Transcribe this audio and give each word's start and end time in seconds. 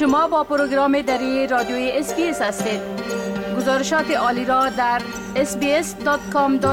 شما 0.00 0.28
با 0.28 0.44
پروگرام 0.44 1.02
دری 1.02 1.46
رادیوی 1.46 1.90
اس 1.94 2.06
بی 2.06 2.30
اس 2.30 2.42
هستید. 2.42 2.80
گزارشات 3.56 4.10
عالی 4.10 4.44
را 4.44 4.68
در 4.68 5.02
sbs.com.au 5.34 6.66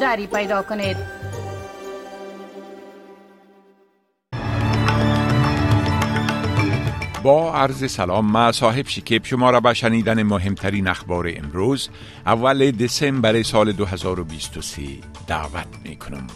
دری 0.00 0.26
پیدا 0.26 0.62
کنید. 0.62 0.96
با 7.22 7.54
عرض 7.54 7.90
سلام 7.90 8.26
ما 8.30 8.52
صاحب 8.52 8.86
شکیب. 8.86 9.24
شما 9.24 9.50
را 9.50 9.60
به 9.60 9.74
شنیدن 9.74 10.22
مهمترین 10.22 10.88
اخبار 10.88 11.32
امروز 11.36 11.88
اول 12.26 12.70
دسامبر 12.70 13.42
سال 13.42 13.72
2023 13.72 14.82
دعوت 15.26 15.66
می 15.84 15.96
کنم. 15.96 16.26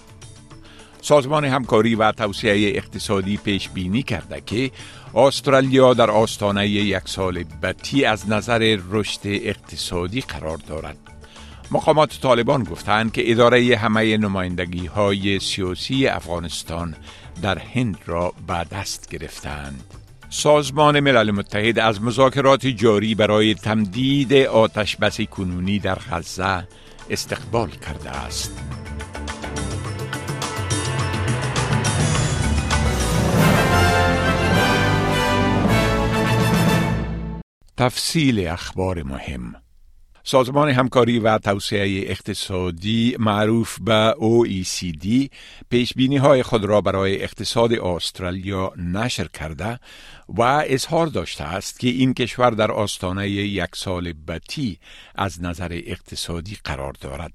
سازمان 1.03 1.45
همکاری 1.45 1.95
و 1.95 2.13
توسعه 2.13 2.73
اقتصادی 2.77 3.37
پیش 3.37 3.69
بینی 3.69 4.03
کرده 4.03 4.43
که 4.47 4.71
استرالیا 5.15 5.95
در 5.95 6.11
آستانه 6.11 6.69
یک 6.69 7.03
سال 7.05 7.45
بتی 7.63 8.05
از 8.05 8.29
نظر 8.29 8.79
رشد 8.91 9.21
اقتصادی 9.25 10.21
قرار 10.21 10.57
دارد. 10.57 10.97
مقامات 11.71 12.21
طالبان 12.23 12.65
گفتند 12.65 13.13
که 13.13 13.31
اداره 13.31 13.77
همه 13.77 14.17
نمایندگی 14.17 14.87
های 14.87 15.41
سیاسی 15.41 16.07
افغانستان 16.07 16.95
در 17.43 17.59
هند 17.59 17.99
را 18.07 18.33
به 18.47 18.65
دست 18.71 19.11
گرفتند. 19.11 19.85
سازمان 20.31 21.01
ملل 21.01 21.31
متحد 21.31 21.79
از 21.79 22.03
مذاکرات 22.03 22.67
جاری 22.67 23.15
برای 23.15 23.55
تمدید 23.55 24.35
آتش 24.35 24.97
بس 24.97 25.21
کنونی 25.21 25.79
در 25.79 25.99
غزه 26.11 26.69
استقبال 27.11 27.71
کرده 27.71 28.11
است. 28.11 28.59
تفصیل 37.83 38.47
اخبار 38.47 39.03
مهم 39.03 39.55
سازمان 40.25 40.69
همکاری 40.69 41.19
و 41.19 41.39
توسعه 41.39 42.11
اقتصادی 42.11 43.17
معروف 43.19 43.79
به 43.81 44.15
OECD 44.19 45.29
پیش 45.71 45.93
بینی 45.95 46.17
های 46.17 46.43
خود 46.43 46.65
را 46.65 46.81
برای 46.81 47.23
اقتصاد 47.23 47.73
استرالیا 47.73 48.73
نشر 48.77 49.29
کرده 49.29 49.79
و 50.29 50.43
اظهار 50.67 51.07
داشته 51.07 51.45
است 51.45 51.81
که 51.81 51.89
این 51.89 52.15
کشور 52.15 52.51
در 52.51 52.71
آستانه 52.73 53.31
یک 53.31 53.71
سال 53.77 54.13
بتی 54.13 54.79
از 55.15 55.43
نظر 55.43 55.81
اقتصادی 55.87 56.59
قرار 56.65 56.93
دارد. 57.01 57.33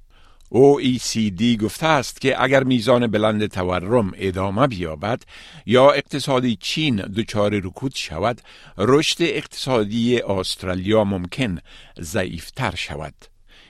OECD 0.53 1.43
گفته 1.63 1.87
است 1.87 2.21
که 2.21 2.43
اگر 2.43 2.63
میزان 2.63 3.07
بلند 3.07 3.47
تورم 3.47 4.11
ادامه 4.15 4.67
بیابد 4.67 5.21
یا 5.65 5.91
اقتصادی 5.91 6.57
چین 6.61 6.95
دچار 6.95 7.59
رکود 7.59 7.95
شود 7.95 8.41
رشد 8.77 9.17
اقتصادی 9.19 10.19
استرالیا 10.19 11.03
ممکن 11.03 11.57
ضعیفتر 12.01 12.75
شود. 12.75 13.13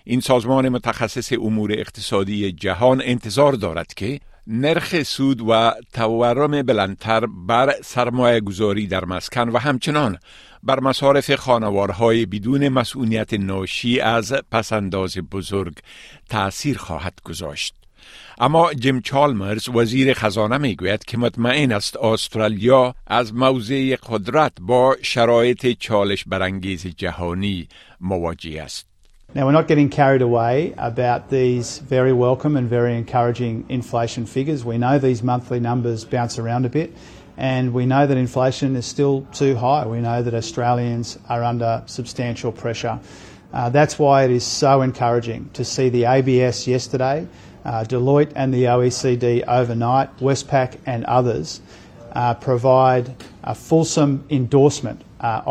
این 0.04 0.20
سازمان 0.20 0.70
متخصص 0.70 1.34
امور 1.34 1.72
اقتصادی 1.72 2.52
جهان 2.52 3.02
انتظار 3.06 3.54
دارد 3.54 3.94
که 3.94 4.20
نرخ 4.50 5.04
سود 5.04 5.42
و 5.50 5.72
تورم 5.94 6.62
بلندتر 6.62 7.26
بر 7.26 7.76
سرمایه 7.84 8.40
گذاری 8.40 8.88
در 8.88 9.06
مسکن 9.06 9.50
و 9.50 9.58
همچنان 9.58 10.18
بر 10.64 10.80
مصارف 10.80 11.36
خانوارهای 11.36 12.26
بدون 12.26 12.70
مسئولیت 12.70 13.34
ناشی 13.34 14.00
از 14.00 14.34
پسنداز 14.52 15.18
بزرگ 15.18 15.78
تأثیر 16.30 16.78
خواهد 16.78 17.14
گذاشت. 17.24 17.76
اما 18.38 18.74
جیم 18.74 19.02
چالمرز 19.02 19.70
وزیر 19.70 20.14
خزانه 20.14 20.58
می 20.58 20.76
گوید 20.76 21.06
که 21.06 21.18
مطمئن 21.18 21.72
است 21.72 21.98
استرالیا 21.98 22.96
از 23.08 23.34
موضع 23.34 23.96
قدرت 23.96 24.52
با 24.62 24.98
شرایط 25.02 25.78
چالش 25.80 26.24
برانگیز 26.28 26.88
جهانی 26.88 27.68
مواجه 28.02 28.62
است. 28.62 28.97
Now, 29.36 29.46
we're 29.46 29.52
not 29.52 29.68
getting 29.68 29.90
carried 29.90 30.22
away 30.22 30.74
about 30.78 31.30
these 31.30 31.80
very 31.80 32.14
welcome 32.14 32.56
and 32.56 32.70
very 32.70 32.98
encouraging 32.98 33.66
inflation 33.68 34.26
figures. 34.26 34.64
We 34.64 34.78
know 34.78 35.00
these 35.00 35.22
monthly 35.22 35.60
numbers 35.60 36.06
bounce 36.06 36.40
around 36.40 36.66
a 36.66 36.70
bit, 36.70 36.96
and 37.36 37.74
we 37.74 37.86
know 37.86 38.08
that 38.08 38.16
inflation 38.16 38.78
is 38.78 38.86
still 38.86 39.28
too 39.34 39.58
high. 39.58 39.86
We 39.86 40.00
know 40.00 40.24
that 40.24 40.34
Australians 40.34 41.20
are 41.28 41.44
under 41.44 41.84
substantial 41.88 42.54
pressure. 42.54 43.02
Uh, 43.52 43.70
that's 43.70 44.00
why 44.00 44.24
it 44.24 44.32
is 44.32 44.46
so 44.46 44.82
encouraging 44.82 45.50
to 45.54 45.66
see 45.66 45.90
the 45.90 46.06
ABS 46.06 46.66
yesterday, 46.66 47.28
uh, 47.66 47.84
Deloitte 47.84 48.32
and 48.34 48.54
the 48.54 48.64
OECD 48.64 49.44
overnight, 49.46 50.18
Westpac 50.20 50.80
and 50.86 51.04
others 51.04 51.60
uh, 52.14 52.34
provide 52.34 53.14
a 53.44 53.54
fulsome 53.54 54.26
endorsement 54.30 55.02
Uh. 55.20 55.42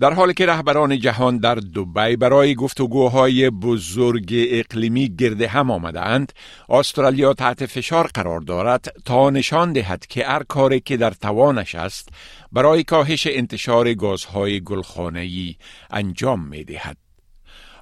در 0.00 0.12
حالی 0.14 0.34
که 0.34 0.46
رهبران 0.46 0.98
جهان 0.98 1.38
در 1.38 1.54
دبی 1.54 2.16
برای 2.16 2.54
گفتگوهای 2.54 3.50
بزرگ 3.50 4.26
اقلیمی 4.30 5.08
گرد 5.16 5.42
هم 5.42 5.70
آمدند، 5.70 6.32
استرالیا 6.68 7.34
تحت 7.34 7.66
فشار 7.66 8.06
قرار 8.14 8.40
دارد 8.40 8.92
تا 9.04 9.30
نشان 9.30 9.72
دهد 9.72 10.06
که 10.06 10.24
هر 10.24 10.42
کاری 10.42 10.80
که 10.80 10.96
در 10.96 11.10
توانش 11.10 11.74
است 11.74 12.08
برای 12.52 12.84
کاهش 12.84 13.26
انتشار 13.30 13.94
گازهای 13.94 14.60
گلخانه‌ای 14.60 15.54
انجام 15.90 16.48
می 16.48 16.64
دهد. 16.64 16.96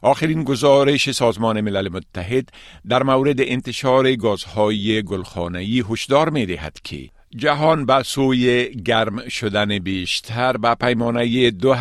آخرین 0.03 0.45
گزارش 0.45 1.11
سازمان 1.11 1.61
ملل 1.61 1.89
متحد 1.89 2.49
در 2.89 3.03
مورد 3.03 3.41
انتشار 3.41 4.15
گازهای 4.15 5.03
گلخانه‌ای 5.03 5.85
هشدار 5.91 6.31
می 6.31 6.47
دهد 6.47 6.79
که 6.85 7.09
جهان 7.37 7.87
به 7.87 8.03
سوی 8.03 8.75
گرم 8.75 9.29
شدن 9.29 9.79
بیشتر. 9.79 10.57
به 10.57 10.75
پیمانه 10.75 11.51
دو 11.51 11.75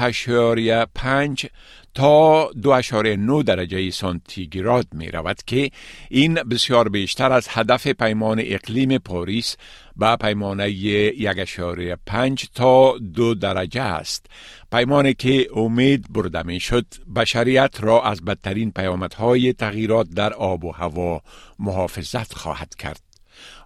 پنج 0.96 1.46
تا 1.94 2.52
دو 2.62 2.82
نو 3.18 3.44
درجه 3.44 3.92
سانتیگراد 3.92 4.88
می 4.92 5.12
رود 5.12 5.44
که 5.46 5.72
این 6.10 6.34
بسیار 6.34 6.90
بیشتر 6.90 7.32
از 7.32 7.48
هدف 7.50 7.88
پیمان 7.88 8.42
اقلیم 8.46 8.98
پاریس 8.98 9.58
به 9.96 10.16
پیمانه 10.16 10.70
یک 10.70 11.60
پنج 12.06 12.46
تا 12.56 12.98
دو 12.98 13.36
درجه 13.36 13.82
است. 13.82 14.26
پیمانی 14.72 15.14
که 15.14 15.48
امید 15.56 16.14
برده 16.14 16.44
می 16.44 16.60
شد 16.60 16.86
بشریت 17.16 17.76
را 17.80 18.04
از 18.04 18.26
بدترین 18.26 18.72
پیامدهای 18.72 19.54
تغییرات 19.54 20.10
در 20.10 20.34
آب 20.34 20.64
و 20.66 20.72
هوا 20.72 21.22
محافظت 21.60 22.34
خواهد 22.34 22.76
کرد. 22.76 23.05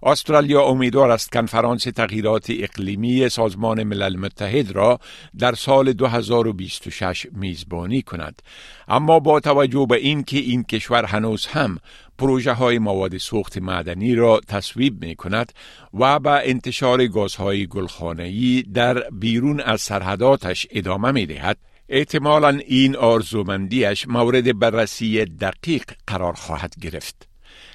استرالیا 0.02 0.62
امیدوار 0.62 1.10
است 1.10 1.32
کنفرانس 1.32 1.82
تغییرات 1.82 2.46
اقلیمی 2.50 3.28
سازمان 3.28 3.82
ملل 3.82 4.16
متحد 4.16 4.70
را 4.70 5.00
در 5.38 5.54
سال 5.54 5.92
2026 5.92 7.26
میزبانی 7.32 8.02
کند 8.02 8.42
اما 8.88 9.20
با 9.20 9.40
توجه 9.40 9.86
به 9.88 9.96
اینکه 9.96 10.38
این 10.38 10.64
کشور 10.64 11.04
هنوز 11.04 11.46
هم 11.46 11.78
پروژه 12.18 12.52
های 12.52 12.78
مواد 12.78 13.16
سوخت 13.16 13.58
معدنی 13.58 14.14
را 14.14 14.40
تصویب 14.48 15.04
می 15.04 15.14
کند 15.14 15.52
و 15.94 16.18
به 16.18 16.30
انتشار 16.30 17.06
گازهای 17.06 17.66
گلخانه‌ای 17.66 18.62
در 18.74 19.10
بیرون 19.10 19.60
از 19.60 19.80
سرحداتش 19.80 20.66
ادامه 20.70 21.12
می 21.12 21.26
دهد 21.26 21.58
احتمالا 21.88 22.48
این 22.48 22.96
آرزومندیش 22.96 24.08
مورد 24.08 24.58
بررسی 24.58 25.24
دقیق 25.24 25.84
قرار 26.06 26.32
خواهد 26.32 26.74
گرفت. 26.80 27.29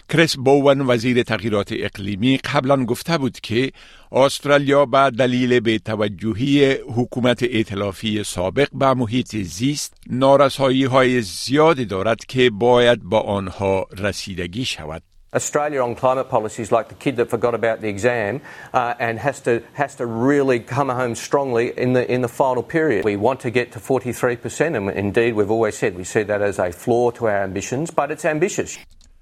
کریس 0.10 0.36
بوون 0.36 0.82
وزیر 0.82 1.24
تغییرات 1.24 1.74
اقلیمی 1.80 2.38
قبلا 2.38 2.86
گفته 2.86 3.18
بود 3.18 3.40
که 3.40 3.72
استرالیا 4.12 4.86
به 4.86 5.12
دلیل 5.20 5.60
به 5.60 5.80
توجهی 5.80 6.72
حکومت 6.72 7.44
ائتلافی 7.44 8.24
سابق 8.24 8.68
به 8.74 8.94
محیط 8.94 9.36
زیست 9.36 9.94
نارسایی 10.10 10.84
های 10.84 11.22
زیادی 11.22 11.86
دارد 11.86 12.26
که 12.26 12.50
باید 12.50 13.04
با 13.04 13.20
آنها 13.20 13.88
رسیدگی 13.98 14.66
شود. 14.66 15.04
Australia 15.36 15.84
on 15.84 15.96
climate 15.96 16.30
policy 16.30 16.62
is 16.62 16.72
like 16.72 16.88
the 16.88 16.96
kid 16.96 17.18
that 17.18 17.30
forgot 17.30 17.54
about 17.54 17.82
the 17.82 17.90
exam 17.90 18.42
uh, 18.74 18.94
and 19.00 19.20
has 19.20 19.42
to 19.42 19.62
has 19.74 19.94
to 19.96 20.06
really 20.06 20.60
come 20.60 20.88
home 20.88 21.14
strongly 21.14 21.78
in 21.78 21.92
the 21.92 22.10
in 22.10 22.22
the 22.22 22.30
final 22.30 22.64
period. 22.64 23.04
We 23.04 23.18
want 23.18 23.42
to 23.42 23.52
get 23.52 23.74
to 23.74 23.80
43%, 23.80 24.78
and 24.78 24.90
indeed 24.92 25.34
we've 25.34 25.52
always 25.52 25.78
said 25.78 25.98
we 25.98 26.06
see 26.06 26.24
that 26.24 26.42
as 26.42 26.58
a 26.58 26.72
flaw 26.72 27.12
to 27.12 27.26
our 27.26 27.44
ambitions, 27.44 27.92
but 27.92 28.12
it's 28.12 28.24
ambitious. 28.24 28.78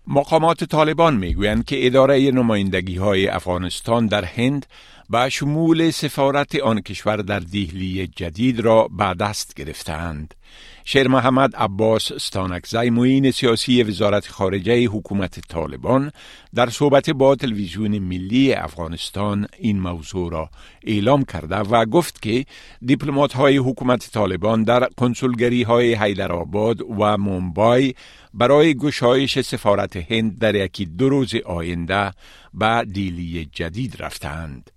مقامات 0.08 0.64
طالبان 0.64 1.18
می‌گویند 1.18 1.66
که 1.66 1.86
اداره 1.86 2.32
نمایندگی 2.32 2.96
های 2.96 3.28
افغانستان 3.28 4.08
در 4.08 4.26
هند 4.26 4.66
به 5.10 5.30
شمول 5.30 5.92
سفارت 5.92 6.56
آن 6.56 6.82
کشور 6.82 7.18
در 7.18 7.40
دیهلی 7.40 8.08
جدید 8.08 8.60
را 8.60 8.88
به 8.88 9.14
دست 9.14 9.54
گرفتند. 9.54 10.34
شیر 10.86 11.08
محمد 11.08 11.56
عباس 11.56 12.14
ستانکزی 12.14 12.90
معین 12.90 13.32
سیاسی 13.32 13.84
وزارت 13.84 14.28
خارجه 14.28 14.86
حکومت 14.86 15.40
طالبان 15.40 16.12
در 16.56 16.70
صحبت 16.70 17.10
با 17.10 17.36
تلویزیون 17.36 18.00
ملی 18.00 18.54
افغانستان 18.54 19.48
این 19.58 19.80
موضوع 19.80 20.32
را 20.32 20.50
اعلام 20.84 21.24
کرده 21.26 21.56
و 21.56 21.86
گفت 21.86 22.22
که 22.22 22.46
دیپلمات 22.86 23.34
های 23.34 23.58
حکومت 23.58 24.12
طالبان 24.12 24.64
در 24.64 24.88
کنسولگری 24.98 25.64
های 25.64 25.94
حیدرآباد 25.94 26.82
و 26.82 27.18
مومبای 27.18 27.94
برای 28.34 28.74
گشایش 28.74 29.40
سفارت 29.40 30.12
هند 30.12 30.40
در 30.40 30.56
یکی 30.56 30.86
دو 30.86 31.10
روز 31.10 31.36
آینده 31.46 32.12
به 32.54 32.86
دیلی 32.94 33.50
جدید 33.52 33.96
رفتند. 34.00 34.73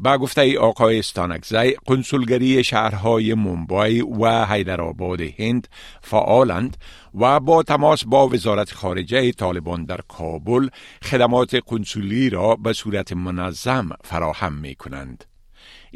با 0.00 0.18
گفته 0.18 0.58
آقای 0.58 0.98
استانکزی 0.98 1.76
قنسولگری 1.86 2.64
شهرهای 2.64 3.34
مومبای 3.34 4.00
و 4.00 4.44
حیدرآباد 4.44 5.20
هند 5.20 5.68
فعالند 6.02 6.76
و 7.14 7.40
با 7.40 7.62
تماس 7.62 8.04
با 8.04 8.28
وزارت 8.28 8.72
خارجه 8.72 9.32
طالبان 9.32 9.84
در 9.84 10.00
کابل 10.08 10.68
خدمات 11.02 11.60
قنسولی 11.66 12.30
را 12.30 12.56
به 12.56 12.72
صورت 12.72 13.12
منظم 13.12 13.88
فراهم 14.04 14.52
می 14.52 14.74
کنند. 14.74 15.24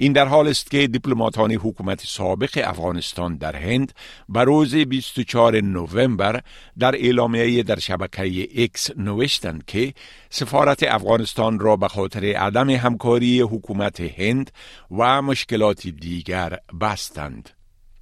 این 0.01 0.13
در 0.13 0.27
حال 0.27 0.49
است 0.49 0.71
که 0.71 0.87
دیپلماتان 0.87 1.53
حکومت 1.53 2.01
سابق 2.07 2.63
افغانستان 2.65 3.37
در 3.37 3.57
هند 3.57 3.93
به 4.29 4.45
روز 4.45 4.75
24 4.75 5.61
نوامبر 5.61 6.41
در 6.79 6.95
اعلامیه 6.95 7.63
در 7.63 7.79
شبکه 7.79 8.49
اکس 8.63 8.91
نوشتند 8.97 9.65
که 9.67 9.95
سفارت 10.31 10.83
افغانستان 10.83 11.59
را 11.59 11.77
به 11.77 11.89
خاطر 11.89 12.25
عدم 12.25 12.71
همکاری 12.71 13.41
حکومت 13.41 14.01
هند 14.01 14.51
و 14.91 15.23
مشکلات 15.23 15.87
دیگر 15.87 16.59
بستند. 16.81 17.58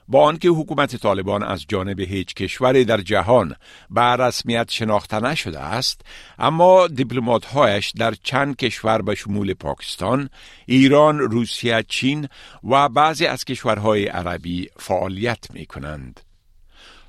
با 0.09 0.25
آنکه 0.25 0.49
حکومت 0.49 0.97
طالبان 0.97 1.43
از 1.43 1.65
جانب 1.69 2.01
هیچ 2.01 2.35
کشوری 2.35 2.85
در 2.85 3.01
جهان 3.01 3.55
به 3.91 4.01
رسمیت 4.01 4.71
شناخته 4.71 5.21
نشده 5.21 5.61
است 5.61 6.01
اما 6.39 6.89
هایش 7.53 7.91
در 7.91 8.15
چند 8.23 8.57
کشور 8.57 9.03
به 9.03 9.15
شمول 9.15 9.55
پاکستان، 9.55 10.31
ایران، 10.67 11.19
روسیه، 11.19 11.85
چین 11.89 12.29
و 12.71 12.89
بعضی 12.89 13.27
از 13.27 13.45
کشورهای 13.45 14.07
عربی 14.07 14.69
فعالیت 14.77 15.47
می 15.53 15.67
کنند. 15.67 16.21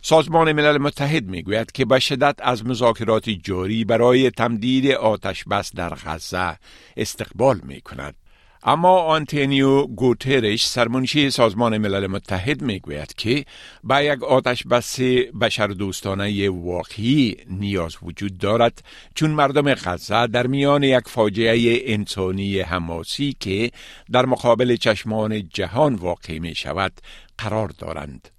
سازمان 0.01 0.51
ملل 0.51 0.77
متحد 0.77 1.25
می 1.25 1.43
گوید 1.43 1.71
که 1.71 1.85
به 1.85 1.99
شدت 1.99 2.35
از 2.39 2.65
مذاکرات 2.65 3.29
جاری 3.29 3.85
برای 3.85 4.31
تمدید 4.31 4.91
آتش 4.91 5.43
بس 5.43 5.75
در 5.75 5.89
غزه 5.89 6.57
استقبال 6.97 7.61
می 7.63 7.81
کند. 7.81 8.15
اما 8.63 8.99
آنتونیو 8.99 9.87
گوترش 9.87 10.67
سرمنشی 10.67 11.29
سازمان 11.29 11.77
ملل 11.77 12.07
متحد 12.07 12.61
می‌گوید 12.61 13.13
که 13.13 13.45
با 13.83 14.01
یک 14.01 14.23
آتش 14.23 14.63
بس 14.63 14.99
بشر 15.41 15.67
دوستانه 15.67 16.49
واقعی 16.49 17.37
نیاز 17.49 17.95
وجود 18.03 18.37
دارد 18.37 18.83
چون 19.15 19.29
مردم 19.29 19.73
غزه 19.73 20.27
در 20.27 20.47
میان 20.47 20.83
یک 20.83 21.07
فاجعه 21.07 21.81
انسانی 21.93 22.59
حماسی 22.59 23.35
که 23.39 23.71
در 24.11 24.25
مقابل 24.25 24.75
چشمان 24.75 25.49
جهان 25.49 25.95
واقع 25.95 26.39
می 26.39 26.55
شود 26.55 26.91
قرار 27.37 27.67
دارند. 27.67 28.36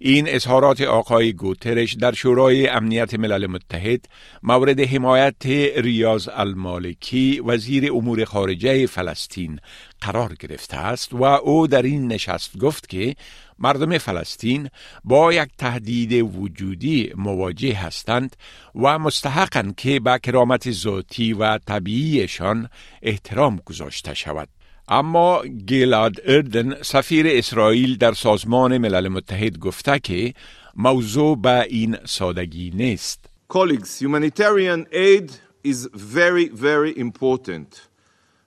این 0.00 0.28
اظهارات 0.28 0.80
آقای 0.80 1.32
گوترش 1.32 1.92
در 1.92 2.12
شورای 2.12 2.68
امنیت 2.68 3.14
ملل 3.14 3.46
متحد 3.46 4.08
مورد 4.42 4.80
حمایت 4.80 5.46
ریاض 5.76 6.28
المالکی 6.32 7.40
وزیر 7.40 7.92
امور 7.92 8.24
خارجه 8.24 8.86
فلسطین 8.86 9.60
قرار 10.00 10.34
گرفته 10.34 10.76
است 10.76 11.12
و 11.12 11.22
او 11.22 11.66
در 11.66 11.82
این 11.82 12.12
نشست 12.12 12.58
گفت 12.58 12.88
که 12.88 13.14
مردم 13.58 13.98
فلسطین 13.98 14.68
با 15.04 15.32
یک 15.32 15.48
تهدید 15.58 16.12
وجودی 16.12 17.12
مواجه 17.16 17.74
هستند 17.74 18.36
و 18.74 18.98
مستحقند 18.98 19.74
که 19.76 20.00
به 20.00 20.18
کرامت 20.22 20.70
ذاتی 20.70 21.32
و 21.32 21.58
طبیعیشان 21.58 22.68
احترام 23.02 23.60
گذاشته 23.64 24.14
شود. 24.14 24.48
اما 24.87 25.41
گیلاد 25.65 26.15
اردن 26.25 26.81
سفیر 26.81 27.25
اسرائیل 27.29 27.97
در 27.97 28.13
سازمان 28.13 28.77
ملل 28.77 29.07
متحد 29.07 29.57
گفته 29.59 29.99
که 29.99 30.33
موضوع 30.75 31.37
به 31.41 31.63
این 31.69 31.97
سادگی 32.05 32.71
نیست. 32.75 33.25
Colleagues, 33.49 33.99
humanitarian 33.99 34.85
aid 34.91 35.31
is 35.63 35.89
very, 35.93 36.49
very 36.49 36.91
important. 36.97 37.87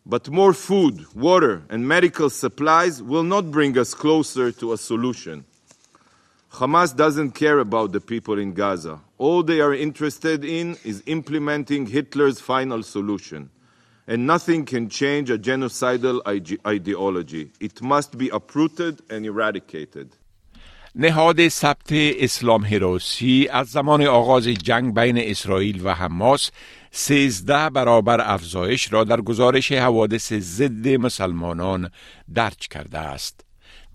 But 0.06 0.31
more 0.31 0.52
food, 0.52 1.06
water, 1.14 1.62
and 1.70 1.87
medical 1.87 2.31
supplies 2.31 3.02
will 3.02 3.22
not 3.34 3.50
bring 3.50 3.78
us 3.78 3.94
closer 3.94 4.50
to 4.52 4.72
a 4.72 4.78
solution. 4.78 5.44
Hamas 6.52 6.94
doesn't 6.94 7.32
care 7.32 7.60
about 7.60 7.93
the 7.93 8.00
people 8.00 8.38
in 8.38 8.52
Gaza. 8.52 9.00
All 9.19 9.43
they 9.43 9.60
are 9.60 9.75
interested 9.75 10.44
in 10.44 10.76
is 10.84 11.02
implementing 11.06 11.87
Hitler's 11.87 12.40
final 12.40 12.82
solution. 12.82 13.50
And 14.07 14.25
nothing 14.25 14.65
can 14.65 14.89
change 14.89 15.30
a 15.30 15.38
genocidal 15.38 16.21
ideology. 16.65 17.51
It 17.59 17.81
must 17.81 18.18
be 18.18 18.30
uprooted 18.30 19.01
and 19.09 19.25
eradicated. 19.25 20.07
نهاد 21.00 21.48
ثبت 21.48 21.92
اسلام 21.92 22.65
هراسی 22.65 23.48
از 23.51 23.68
زمان 23.68 24.01
آغاز 24.01 24.48
جنگ 24.48 24.94
بین 24.94 25.18
اسرائیل 25.18 25.81
و 25.83 25.94
حماس 25.94 26.51
سیزده 26.92 27.69
برابر 27.69 28.33
افزایش 28.33 28.94
را 28.94 29.04
در 29.04 29.21
گزارش 29.21 29.71
حوادث 29.71 30.33
ضد 30.33 30.88
مسلمانان 30.88 31.92
درج 32.33 32.68
کرده 32.68 32.98
است. 32.98 33.46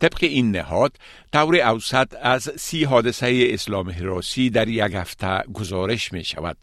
طبق 0.03 0.19
این 0.21 0.51
نهاد 0.51 0.97
طور 1.33 1.57
اوسط 1.61 2.15
از 2.23 2.51
سی 2.57 2.85
حادثه 2.85 3.49
اسلام 3.51 3.91
حراسی 3.91 4.51
در 4.51 4.69
یک 4.69 4.95
هفته 4.95 5.43
گزارش 5.55 6.13
می 6.13 6.25
شود 6.25 6.57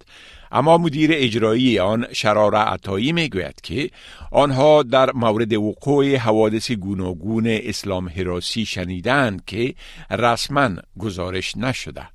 اما 0.52 0.78
مدیر 0.78 1.10
اجرایی 1.14 1.80
آن 1.80 2.08
شرار 2.14 2.56
عطایی 2.56 3.12
می 3.12 3.30
گوید 3.30 3.62
که 3.62 3.90
آنها 4.32 4.84
در 4.84 5.12
مورد 5.12 5.54
وقوع 5.54 6.16
حوادث 6.16 6.72
گوناگون 6.72 7.48
اسلام 7.48 8.10
حراسی 8.10 8.66
شنیدند 8.66 9.46
که 9.46 9.76
رسما 10.12 10.70
گزارش 10.98 11.58
نشده. 11.58 12.08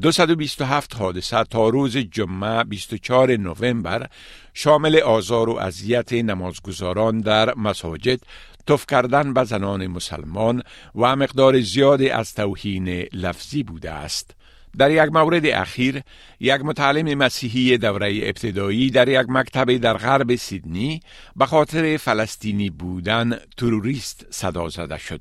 227 0.00 0.94
حادثه 0.94 1.44
تا 1.44 1.68
روز 1.68 1.96
جمعه 1.96 2.64
24 2.64 3.36
نوامبر 3.36 4.06
شامل 4.54 4.96
آزار 4.96 5.48
و 5.48 5.56
اذیت 5.56 6.12
نمازگزاران 6.12 7.20
در 7.20 7.54
مساجد 7.54 8.20
توف 8.66 8.86
کردن 8.86 9.34
به 9.34 9.44
زنان 9.44 9.86
مسلمان 9.86 10.62
و 10.94 11.16
مقدار 11.16 11.60
زیادی 11.60 12.10
از 12.10 12.34
توهین 12.34 12.88
لفظی 13.12 13.62
بوده 13.62 13.90
است. 13.90 14.34
در 14.78 14.90
یک 14.90 15.12
مورد 15.12 15.46
اخیر 15.46 16.02
یک 16.40 16.60
متعلم 16.60 17.18
مسیحی 17.18 17.78
دوره 17.78 18.20
ابتدایی 18.22 18.90
در 18.90 19.08
یک 19.08 19.26
مکتب 19.28 19.76
در 19.76 19.96
غرب 19.96 20.34
سیدنی 20.34 21.00
به 21.36 21.46
خاطر 21.46 21.96
فلسطینی 21.96 22.70
بودن 22.70 23.38
تروریست 23.56 24.26
صدا 24.30 24.68
زده 24.68 24.98
شد. 24.98 25.20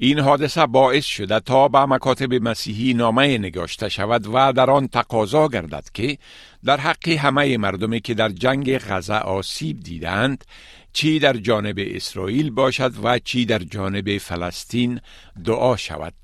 این 0.00 0.18
حادثه 0.18 0.66
باعث 0.66 1.04
شده 1.04 1.40
تا 1.40 1.68
به 1.68 1.86
مکاتب 1.86 2.34
مسیحی 2.34 2.94
نامه 2.94 3.38
نگاشته 3.38 3.88
شود 3.88 4.26
و 4.26 4.52
در 4.52 4.70
آن 4.70 4.88
تقاضا 4.88 5.48
گردد 5.48 5.84
که 5.94 6.18
در 6.64 6.76
حق 6.76 7.08
همه 7.08 7.56
مردمی 7.56 8.00
که 8.00 8.14
در 8.14 8.28
جنگ 8.28 8.78
غزه 8.78 9.14
آسیب 9.14 9.80
دیدند 9.80 10.44
چی 10.92 11.18
در 11.18 11.36
جانب 11.36 11.76
اسرائیل 11.78 12.50
باشد 12.50 12.92
و 13.02 13.18
چی 13.18 13.44
در 13.44 13.58
جانب 13.58 14.18
فلسطین 14.18 15.00
دعا 15.44 15.76
شود 15.76 16.14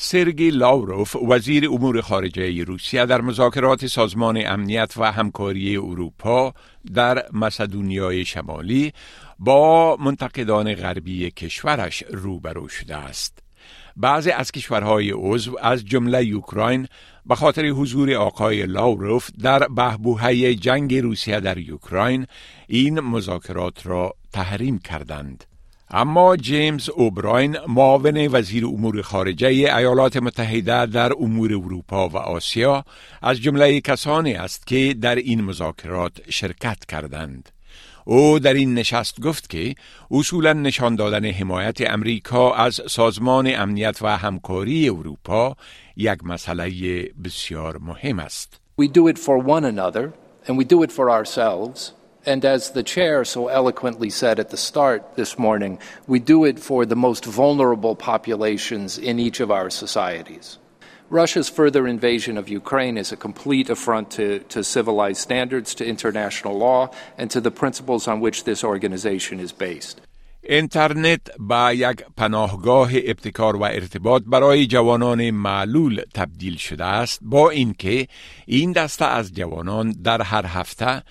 سرگی 0.00 0.50
لاوروف 0.50 1.16
وزیر 1.16 1.68
امور 1.68 2.00
خارجه 2.00 2.64
روسیه 2.64 3.06
در 3.06 3.20
مذاکرات 3.20 3.86
سازمان 3.86 4.42
امنیت 4.46 4.94
و 4.96 5.12
همکاری 5.12 5.76
اروپا 5.76 6.54
در 6.94 7.24
مسدونیای 7.32 8.24
شمالی 8.24 8.92
با 9.38 9.96
منتقدان 9.96 10.74
غربی 10.74 11.30
کشورش 11.30 12.04
روبرو 12.10 12.68
شده 12.68 12.96
است. 12.96 13.38
بعضی 13.96 14.30
از 14.30 14.52
کشورهای 14.52 15.12
عضو 15.16 15.56
از 15.62 15.84
جمله 15.84 16.24
یوکراین 16.24 16.88
به 17.28 17.34
خاطر 17.34 17.66
حضور 17.66 18.14
آقای 18.14 18.66
لاوروف 18.66 19.30
در 19.42 19.68
بهبوهه 19.68 20.54
جنگ 20.54 20.94
روسیه 20.94 21.40
در 21.40 21.58
یوکراین 21.58 22.26
این 22.68 23.00
مذاکرات 23.00 23.86
را 23.86 24.14
تحریم 24.32 24.78
کردند. 24.78 25.44
اما 25.90 26.36
جیمز 26.36 26.88
اوبراین 26.88 27.56
معاون 27.68 28.28
وزیر 28.32 28.66
امور 28.66 29.02
خارجه 29.02 29.48
ایالات 29.48 30.16
متحده 30.16 30.86
در 30.86 31.12
امور 31.12 31.52
اروپا 31.52 32.08
و 32.08 32.16
آسیا 32.16 32.84
از 33.22 33.40
جمله 33.40 33.80
کسانی 33.80 34.34
است 34.34 34.66
که 34.66 34.94
در 35.00 35.14
این 35.14 35.44
مذاکرات 35.44 36.30
شرکت 36.30 36.84
کردند. 36.84 37.48
او 38.10 38.38
در 38.38 38.54
این 38.54 38.74
نشست 38.74 39.20
گفت 39.20 39.50
که 39.50 39.74
اصولا 40.10 40.52
نشان 40.52 40.96
دادن 40.96 41.24
حمایت 41.24 41.90
امریکا 41.90 42.54
از 42.54 42.80
سازمان 42.86 43.54
امنیت 43.54 44.02
و 44.02 44.16
همکاری 44.16 44.88
اروپا 44.88 45.56
یک 45.96 46.24
مسئله 46.24 46.70
بسیار 47.24 47.78
مهم 47.78 48.18
است. 48.18 48.60
We 48.80 48.84
do 48.84 49.08
it 49.08 49.18
for 49.18 49.38
one 49.38 49.64
another 49.64 50.12
and 50.46 50.56
we 50.58 50.64
do 50.64 50.82
it 50.82 50.92
for 50.92 51.10
ourselves. 51.10 51.92
And 52.26 52.44
as 52.44 52.70
the 52.70 52.82
chair 52.82 53.24
so 53.24 53.48
eloquently 53.48 54.10
said 54.10 54.38
at 54.40 54.50
the 54.50 54.62
start 54.70 55.00
this 55.16 55.38
morning, 55.38 55.78
we 56.06 56.18
do 56.18 56.38
it 56.50 56.58
for 56.58 56.86
the 56.86 57.00
most 57.06 57.24
vulnerable 57.24 57.94
populations 57.94 58.98
in 59.08 59.18
each 59.26 59.38
of 59.40 59.50
our 59.50 59.70
societies. 59.82 60.58
Russia's 61.10 61.48
further 61.48 61.88
invasion 61.88 62.36
of 62.36 62.50
Ukraine 62.50 62.98
is 62.98 63.12
a 63.12 63.16
complete 63.16 63.70
affront 63.70 64.10
to, 64.10 64.40
to, 64.40 64.62
civilized 64.62 65.20
standards, 65.28 65.74
to 65.76 65.86
international 65.86 66.58
law, 66.58 66.90
and 67.16 67.30
to 67.30 67.40
the 67.40 67.50
principles 67.50 68.06
on 68.06 68.20
which 68.20 68.44
this 68.44 68.62
organization 68.62 69.40
is 69.40 69.52
based. 69.52 70.00
اینترنت 70.42 71.20
با 71.38 71.72
یک 71.72 72.04
پناهگاه 72.16 72.90
ابتکار 72.94 73.56
و 73.56 73.62
ارتباط 73.62 74.22
برای 74.26 74.66
جوانان 74.66 75.30
معلول 75.30 76.02
تبدیل 76.14 76.56
شده 76.56 76.84
است 76.84 77.18
با 77.22 77.50
اینکه 77.50 78.08
این 78.46 78.72
دسته 78.72 79.04
از 79.04 79.32
جوانان 79.32 79.92
در 79.92 80.22
هر 80.22 80.46
هفته 80.46 81.02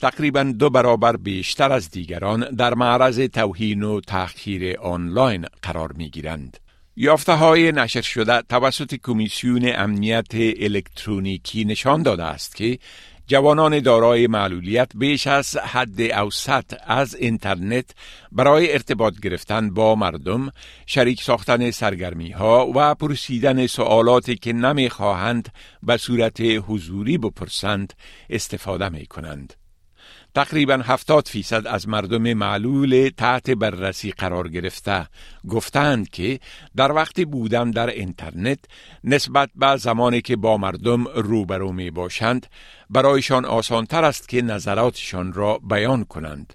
تقریبا 0.00 0.42
دو 0.42 0.70
برابر 0.70 1.16
بیشتر 1.16 1.72
از 1.72 1.90
دیگران 1.90 2.40
در 2.40 2.74
معرض 2.74 3.20
توهین 3.20 3.82
و 3.82 4.00
تأخیر 4.00 4.80
آنلاین 4.80 5.46
قرار 5.62 5.92
می 5.92 6.10
گیرند. 6.10 6.58
یافته 6.96 7.32
های 7.32 7.72
نشر 7.72 8.00
شده 8.00 8.42
توسط 8.42 8.94
کمیسیون 8.94 9.72
امنیت 9.74 10.34
الکترونیکی 10.34 11.64
نشان 11.64 12.02
داده 12.02 12.24
است 12.24 12.56
که 12.56 12.78
جوانان 13.26 13.80
دارای 13.80 14.26
معلولیت 14.26 14.90
بیش 14.94 15.26
از 15.26 15.56
حد 15.56 16.00
اوسط 16.00 16.74
از 16.86 17.14
اینترنت 17.14 17.90
برای 18.32 18.72
ارتباط 18.72 19.14
گرفتن 19.22 19.74
با 19.74 19.94
مردم، 19.94 20.50
شریک 20.86 21.22
ساختن 21.22 21.70
سرگرمی 21.70 22.30
ها 22.30 22.72
و 22.74 22.94
پرسیدن 22.94 23.66
سوالاتی 23.66 24.36
که 24.36 24.52
نمی 24.52 24.90
خواهند 24.90 25.48
به 25.82 25.96
صورت 25.96 26.40
حضوری 26.40 27.18
بپرسند 27.18 27.92
استفاده 28.30 28.88
می 28.88 29.06
کنند. 29.06 29.61
تقریبا 30.34 30.76
70 30.76 31.28
فیصد 31.28 31.66
از 31.66 31.88
مردم 31.88 32.32
معلول 32.32 33.10
تحت 33.16 33.50
بررسی 33.50 34.10
قرار 34.10 34.48
گرفته 34.48 35.06
گفتند 35.48 36.10
که 36.10 36.40
در 36.76 36.92
وقت 36.92 37.20
بودن 37.20 37.70
در 37.70 37.86
اینترنت 37.86 38.58
نسبت 39.04 39.50
به 39.54 39.76
زمانی 39.76 40.20
که 40.20 40.36
با 40.36 40.56
مردم 40.56 41.04
روبرو 41.08 41.72
می 41.72 41.90
باشند 41.90 42.46
برایشان 42.90 43.44
آسانتر 43.44 44.04
است 44.04 44.28
که 44.28 44.42
نظراتشان 44.42 45.32
را 45.32 45.58
بیان 45.58 46.04
کنند. 46.04 46.52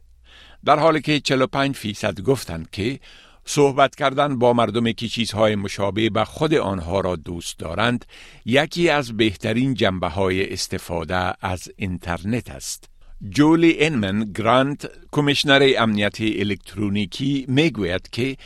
در 0.65 0.79
حالی 0.79 1.01
که 1.01 1.19
45 1.19 1.75
فیصد 1.75 2.21
گفتند 2.21 2.69
که 2.69 2.99
صحبت 3.45 3.95
کردن 3.95 4.39
با 4.39 4.53
مردم 4.53 4.91
که 4.91 5.07
چیزهای 5.07 5.55
مشابه 5.55 6.09
به 6.09 6.25
خود 6.25 6.53
آنها 6.53 6.99
را 6.99 7.15
دوست 7.15 7.59
دارند 7.59 8.05
یکی 8.45 8.89
از 8.89 9.17
بهترین 9.17 9.73
جنبه 9.73 10.07
های 10.07 10.53
استفاده 10.53 11.45
از 11.45 11.69
اینترنت 11.77 12.49
است. 12.51 12.96
جولی 13.29 13.75
انمن 13.79 14.31
گرانت 14.35 14.89
کمیشنر 15.11 15.71
امنیت 15.77 16.21
الکترونیکی 16.21 17.45
می‌گوید 17.47 18.09
که 18.09 18.37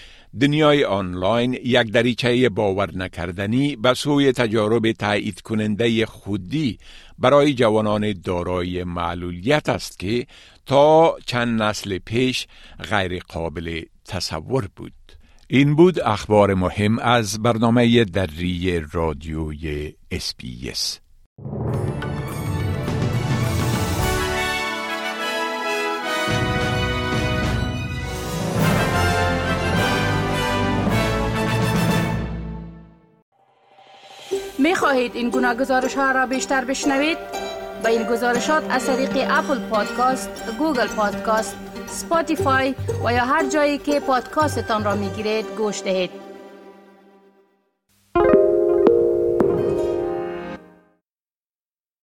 دنیای 0.41 0.83
آنلاین 0.83 1.53
یک 1.53 1.91
دریچه 1.91 2.49
باور 2.49 2.97
نکردنی 2.97 3.75
به 3.75 3.93
سوی 3.93 4.31
تجارب 4.31 4.91
تایید 4.91 5.41
کننده 5.41 6.05
خودی 6.05 6.77
برای 7.19 7.53
جوانان 7.53 8.13
دارای 8.13 8.83
معلولیت 8.83 9.69
است 9.69 9.99
که 9.99 10.27
تا 10.65 11.17
چند 11.25 11.61
نسل 11.61 11.97
پیش 11.97 12.47
غیر 12.89 13.19
قابل 13.27 13.81
تصور 14.05 14.67
بود. 14.75 14.93
این 15.47 15.75
بود 15.75 15.99
اخبار 15.99 16.53
مهم 16.53 16.99
از 16.99 17.41
برنامه 17.41 18.03
دری 18.03 18.81
رادیوی 18.91 19.93
SBS. 20.11 20.99
می 34.61 34.75
خواهید 34.75 35.15
این 35.15 35.29
گونه 35.29 35.55
گزارش 35.55 35.93
ها 35.93 36.11
را 36.11 36.25
بیشتر 36.25 36.65
بشنوید؟ 36.65 37.17
به 37.83 37.89
این 37.89 38.03
گزارشات 38.03 38.63
از 38.69 38.85
طریق 38.85 39.27
Apple 39.29 39.59
Podcast، 39.59 40.29
Google 40.59 40.87
Podcast، 40.87 41.55
Spotify 41.87 42.75
و 43.05 43.13
یا 43.13 43.25
هر 43.25 43.49
جایی 43.49 43.77
که 43.77 43.99
پادکاستتان 43.99 44.83
را 44.83 44.95
می 44.95 45.09
گیرید 45.09 45.45
گوش 45.57 45.83
دهید. 45.83 46.20